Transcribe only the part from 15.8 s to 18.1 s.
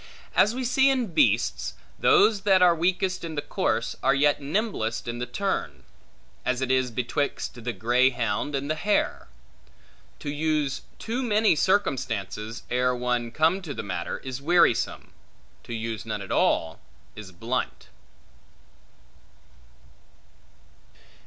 none at all, is blunt.